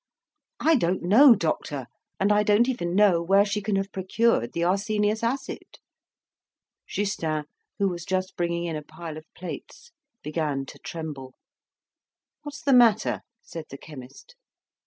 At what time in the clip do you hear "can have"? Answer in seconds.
3.61-3.91